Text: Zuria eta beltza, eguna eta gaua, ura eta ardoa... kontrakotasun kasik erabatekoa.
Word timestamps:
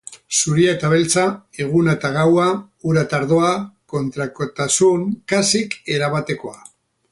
Zuria 0.35 0.69
eta 0.77 0.87
beltza, 0.93 1.25
eguna 1.65 1.93
eta 1.97 2.11
gaua, 2.15 2.47
ura 2.93 3.03
eta 3.09 3.19
ardoa... 3.19 3.53
kontrakotasun 3.95 5.07
kasik 5.35 5.81
erabatekoa. 5.99 6.61